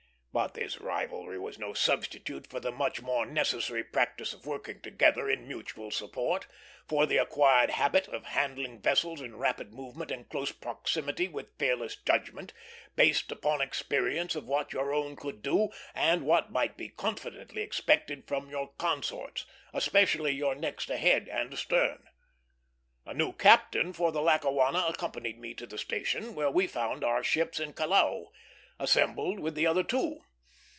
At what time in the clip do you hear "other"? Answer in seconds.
29.67-29.83